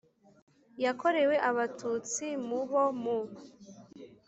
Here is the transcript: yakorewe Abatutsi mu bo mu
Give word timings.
yakorewe 0.83 1.35
Abatutsi 1.49 2.25
mu 2.47 2.61
bo 2.69 2.85
mu 3.01 3.17